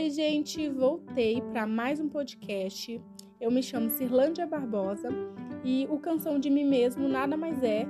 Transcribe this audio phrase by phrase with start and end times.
[0.00, 3.02] Oi, gente, voltei para mais um podcast.
[3.40, 5.08] Eu me chamo Cirlândia Barbosa
[5.64, 7.84] e o Canção de Mim Mesmo nada mais é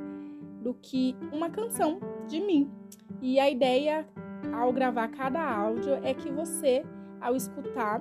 [0.63, 2.73] do que uma canção de mim.
[3.21, 4.09] E a ideia
[4.55, 6.83] ao gravar cada áudio é que você,
[7.21, 8.01] ao escutar,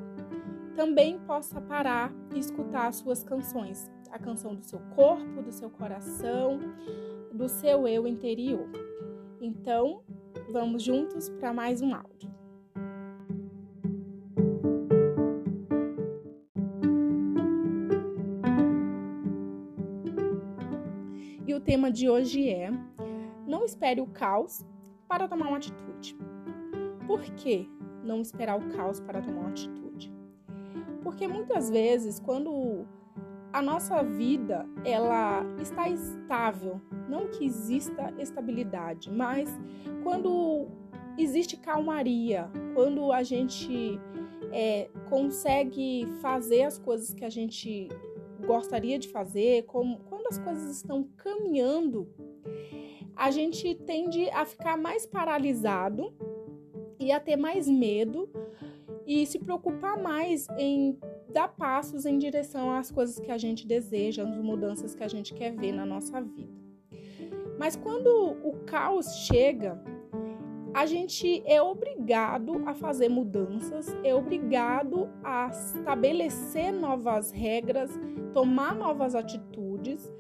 [0.74, 5.70] também possa parar e escutar as suas canções, a canção do seu corpo, do seu
[5.70, 6.62] coração,
[7.34, 8.70] do seu eu interior.
[9.42, 10.02] Então,
[10.50, 12.37] vamos juntos para mais um áudio.
[21.68, 22.72] Tema de hoje é:
[23.46, 24.66] Não espere o caos
[25.06, 26.18] para tomar uma atitude.
[27.06, 27.70] Por que
[28.04, 30.10] não esperar o caos para tomar uma atitude?
[31.04, 32.88] Porque muitas vezes, quando
[33.52, 39.50] a nossa vida ela está estável, não que exista estabilidade, mas
[40.04, 40.68] quando
[41.18, 44.00] existe calmaria, quando a gente
[44.54, 47.90] é, consegue fazer as coisas que a gente
[48.46, 52.08] gostaria de fazer, como, quando as coisas estão caminhando,
[53.16, 56.14] a gente tende a ficar mais paralisado
[57.00, 58.30] e a ter mais medo
[59.06, 60.98] e se preocupar mais em
[61.32, 65.34] dar passos em direção às coisas que a gente deseja, às mudanças que a gente
[65.34, 66.54] quer ver na nossa vida.
[67.58, 68.08] Mas quando
[68.44, 69.82] o caos chega,
[70.74, 77.92] a gente é obrigado a fazer mudanças, é obrigado a estabelecer novas regras,
[78.34, 80.14] tomar novas atitudes,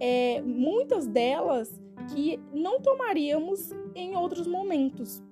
[0.00, 1.80] é, muitas delas
[2.12, 5.22] que não tomaríamos em outros momentos.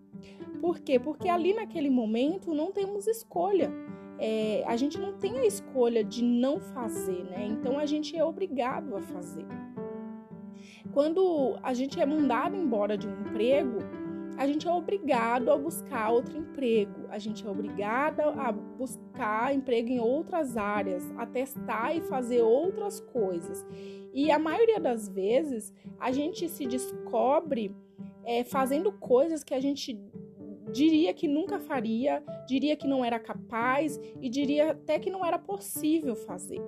[0.60, 0.98] Por quê?
[0.98, 3.72] Porque ali naquele momento não temos escolha.
[4.18, 7.46] É, a gente não tem a escolha de não fazer, né?
[7.50, 9.46] Então a gente é obrigado a fazer.
[10.92, 13.78] Quando a gente é mandado embora de um emprego,
[14.40, 19.90] a gente é obrigado a buscar outro emprego, a gente é obrigado a buscar emprego
[19.90, 23.66] em outras áreas, a testar e fazer outras coisas.
[24.14, 27.76] E a maioria das vezes a gente se descobre
[28.24, 30.00] é, fazendo coisas que a gente
[30.72, 35.38] diria que nunca faria, diria que não era capaz e diria até que não era
[35.38, 36.62] possível fazer,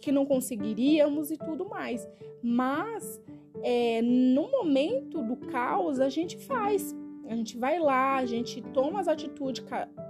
[0.00, 2.08] que não conseguiríamos e tudo mais.
[2.40, 3.20] Mas
[3.62, 6.94] é, no momento do caos a gente faz.
[7.28, 9.64] A gente vai lá, a gente toma as atitudes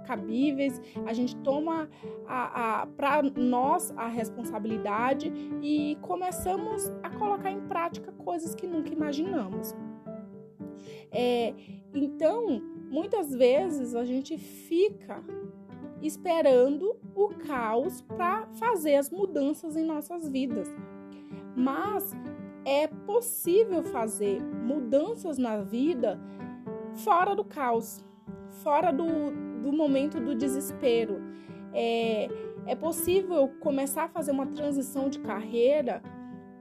[0.07, 1.87] cabíveis, a gente toma
[2.25, 5.31] a, a para nós a responsabilidade
[5.61, 9.75] e começamos a colocar em prática coisas que nunca imaginamos.
[11.11, 11.53] É,
[11.93, 15.23] então, muitas vezes a gente fica
[16.01, 20.67] esperando o caos para fazer as mudanças em nossas vidas.
[21.55, 22.15] Mas
[22.65, 26.19] é possível fazer mudanças na vida
[26.95, 28.03] fora do caos,
[28.63, 29.05] fora do,
[29.61, 31.21] do momento do desespero.
[31.73, 32.29] É,
[32.65, 36.01] é possível começar a fazer uma transição de carreira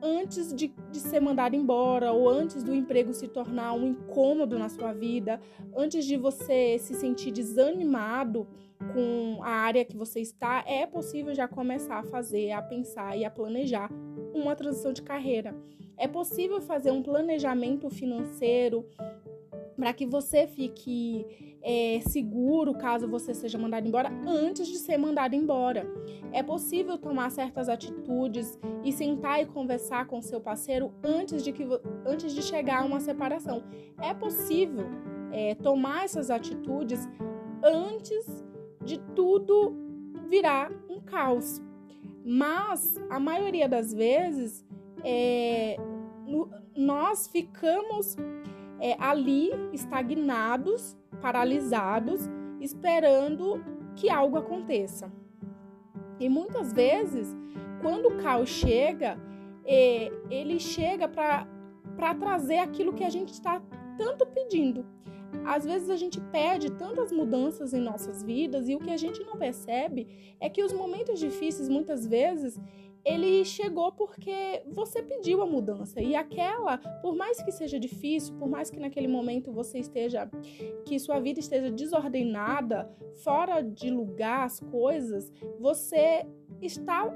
[0.03, 4.69] antes de, de, ser mandado embora ou antes do emprego se tornar um incômodo na
[4.69, 5.41] sua vida,
[5.77, 8.47] antes de você se sentir desanimado
[8.95, 13.27] com a área que você está, é possível já começar a fazer, a pensar e
[13.27, 13.91] a planejar
[14.35, 15.55] uma transição de carreira.
[15.97, 18.87] É possível fazer um planejamento financeiro
[19.77, 25.35] para que você fique é, seguro caso você seja mandado embora antes de ser mandado
[25.35, 25.87] embora.
[26.33, 31.67] É possível tomar certas atitudes e sentar e conversar com seu parceiro antes de, que,
[32.07, 33.63] antes de chegar a uma separação.
[34.01, 34.87] É possível
[35.33, 37.09] é, tomar essas atitudes
[37.63, 38.45] antes
[38.85, 39.75] de tudo
[40.29, 41.61] virar um caos.
[42.25, 44.65] Mas a maioria das vezes
[45.05, 45.77] é,
[46.77, 48.17] nós ficamos
[48.79, 52.29] é, ali estagnados, paralisados,
[52.61, 53.63] esperando
[53.97, 55.11] que algo aconteça.
[56.19, 57.37] E muitas vezes,
[57.81, 59.19] quando o caos chega,
[59.65, 63.61] é, ele chega para trazer aquilo que a gente está
[63.97, 64.85] tanto pedindo.
[65.45, 69.23] Às vezes a gente pede tantas mudanças em nossas vidas e o que a gente
[69.25, 70.07] não percebe
[70.41, 72.61] é que os momentos difíceis, muitas vezes,
[73.05, 76.01] ele chegou porque você pediu a mudança.
[76.01, 80.31] E aquela, por mais que seja difícil, por mais que naquele momento você esteja,
[80.85, 82.91] que sua vida esteja desordenada,
[83.25, 86.27] fora de lugar as coisas, você
[86.61, 87.11] está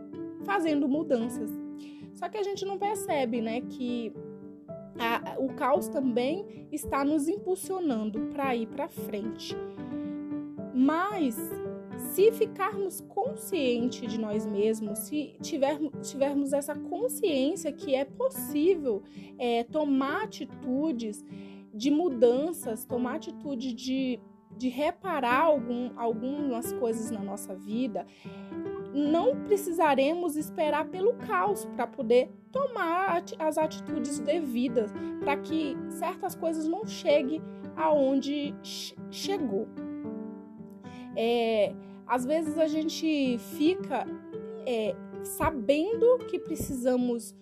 [0.45, 1.51] fazendo mudanças.
[2.15, 4.13] Só que a gente não percebe, né, que
[4.99, 9.57] a, o caos também está nos impulsionando para ir para frente.
[10.75, 11.37] Mas
[11.97, 19.03] se ficarmos conscientes de nós mesmos, se tivermos, tivermos essa consciência que é possível
[19.39, 21.25] é, tomar atitudes
[21.73, 24.21] de mudanças, tomar atitude de
[24.57, 28.07] de reparar algum, algumas coisas na nossa vida,
[28.95, 36.69] não precisaremos esperar pelo caos para poder tomar as atitudes devidas para que certas coisas
[36.69, 37.43] não cheguem
[37.77, 38.55] aonde
[39.11, 39.67] chegou.
[41.17, 41.75] É,
[42.07, 44.07] às vezes a gente fica
[44.65, 44.95] é,
[45.25, 47.35] sabendo que precisamos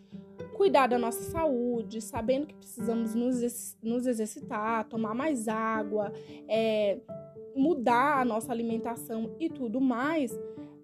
[0.55, 6.13] cuidar da nossa saúde, sabendo que precisamos nos, nos exercitar, tomar mais água,
[6.49, 6.99] é,
[7.55, 10.39] mudar a nossa alimentação e tudo mais,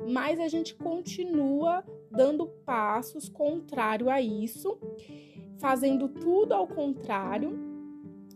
[0.06, 4.79] mas a gente continua dando passos contrário a isso,
[5.59, 7.67] fazendo tudo ao contrário.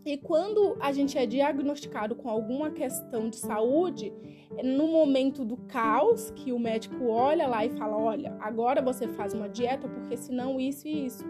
[0.05, 4.11] E quando a gente é diagnosticado com alguma questão de saúde,
[4.61, 9.33] no momento do caos, que o médico olha lá e fala: olha, agora você faz
[9.33, 11.23] uma dieta, porque senão isso e isso.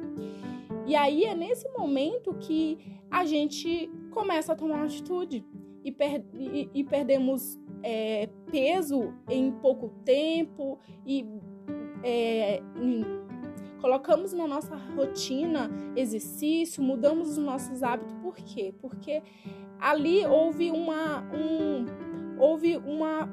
[0.86, 2.78] E aí é nesse momento que
[3.10, 5.46] a gente começa a tomar atitude
[5.84, 11.26] e, per e, e perdemos é, peso em pouco tempo e
[12.04, 12.62] é,
[13.82, 18.14] colocamos na nossa rotina exercício, mudamos os nossos hábitos.
[18.22, 18.74] Por quê?
[18.82, 19.22] Porque
[19.80, 21.86] ali houve uma, um,
[22.40, 23.30] houve uma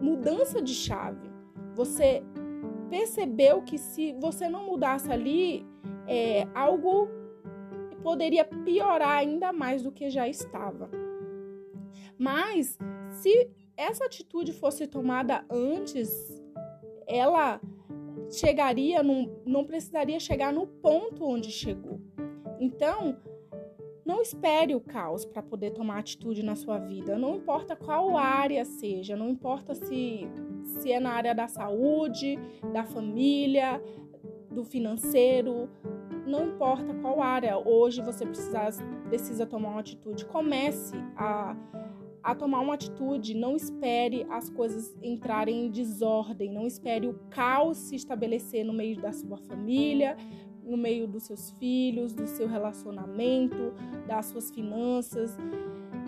[0.00, 1.30] mudança de chave.
[1.74, 2.22] Você
[2.90, 5.66] percebeu que se você não mudasse ali,
[6.06, 7.08] é, algo
[8.02, 10.90] poderia piorar ainda mais do que já estava.
[12.18, 12.78] Mas
[13.10, 16.10] se essa atitude fosse tomada antes,
[17.06, 17.60] ela
[18.30, 22.00] chegaria, num, não precisaria chegar no ponto onde chegou.
[22.60, 23.16] Então,
[24.04, 27.16] não espere o caos para poder tomar atitude na sua vida.
[27.16, 30.28] Não importa qual área seja, não importa se,
[30.62, 32.38] se é na área da saúde,
[32.72, 33.82] da família,
[34.50, 35.68] do financeiro,
[36.26, 37.56] não importa qual área.
[37.58, 38.70] Hoje você precisa,
[39.08, 40.24] precisa tomar uma atitude.
[40.26, 41.56] Comece a,
[42.24, 43.34] a tomar uma atitude.
[43.34, 46.50] Não espere as coisas entrarem em desordem.
[46.50, 50.16] Não espere o caos se estabelecer no meio da sua família,
[50.64, 53.74] no meio dos seus filhos, do seu relacionamento,
[54.06, 55.36] das suas finanças.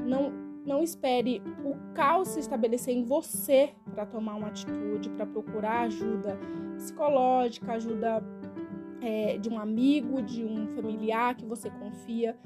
[0.06, 0.32] Não,
[0.64, 6.38] não espere o caos se estabelecer em você para tomar uma atitude, para procurar ajuda
[6.76, 8.22] psicológica, ajuda
[9.02, 12.36] é, de um amigo, de um familiar que você confia.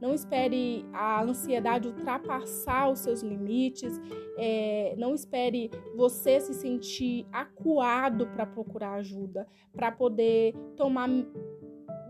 [0.00, 4.00] Não espere a ansiedade ultrapassar os seus limites.
[4.36, 11.08] É, não espere você se sentir acuado para procurar ajuda, para poder tomar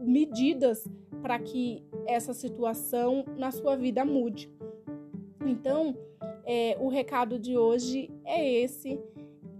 [0.01, 0.89] medidas
[1.23, 4.51] para que essa situação na sua vida mude.
[5.47, 5.97] Então,
[6.45, 9.01] é, o recado de hoje é esse.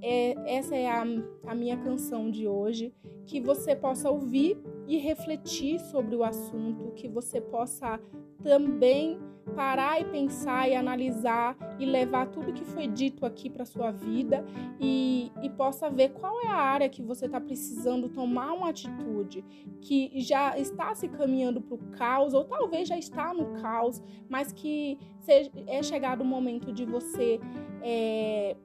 [0.03, 1.05] É, essa é a,
[1.47, 2.93] a minha canção de hoje.
[3.27, 8.01] Que você possa ouvir e refletir sobre o assunto, que você possa
[8.43, 9.19] também
[9.55, 14.45] parar e pensar e analisar e levar tudo que foi dito aqui para sua vida
[14.81, 19.45] e, e possa ver qual é a área que você está precisando tomar uma atitude
[19.81, 24.53] que já está se caminhando para o caos ou talvez já está no caos, mas
[24.53, 27.41] que seja, é chegado o momento de você
[27.83, 28.57] é,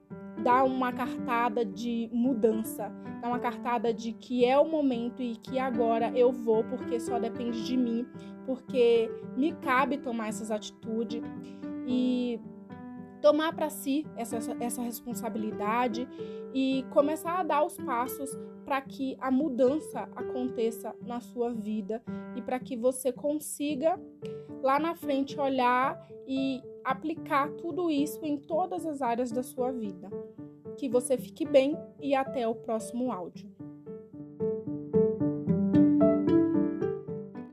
[0.42, 2.90] dar uma cartada de mudança,
[3.20, 7.18] dar uma cartada de que é o momento e que agora eu vou porque só
[7.18, 8.06] depende de mim,
[8.44, 11.22] porque me cabe tomar essas atitudes
[11.86, 12.40] e
[13.20, 16.06] tomar para si essa, essa responsabilidade
[16.52, 18.30] e começar a dar os passos
[18.64, 22.02] para que a mudança aconteça na sua vida
[22.36, 23.98] e para que você consiga
[24.62, 30.10] lá na frente olhar e aplicar tudo isso em todas as áreas da sua vida.
[30.76, 33.53] Que você fique bem e até o próximo áudio.